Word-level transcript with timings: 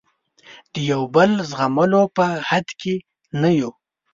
د 0.73 0.75
یو 0.91 1.01
بل 1.15 1.31
زغملو 1.49 2.01
په 2.15 2.25
حد 2.49 2.67
کې 2.81 2.95
نه 3.41 3.49
یو. 3.59 3.71